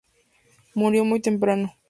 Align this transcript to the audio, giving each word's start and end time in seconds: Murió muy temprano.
Murió 0.73 1.05
muy 1.05 1.19
temprano. 1.19 1.75